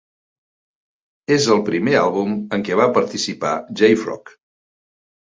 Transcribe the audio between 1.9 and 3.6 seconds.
àlbum en què va participar